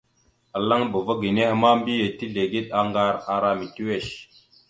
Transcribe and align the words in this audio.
Alaŋbava 0.55 1.13
ge 1.21 1.29
nehe 1.35 1.53
ka 1.61 1.69
mbiyez 1.77 2.13
tezligeɗ 2.17 2.67
aŋgar 2.79 3.15
ara 3.33 3.49
mitiʉwesh. 3.59 4.11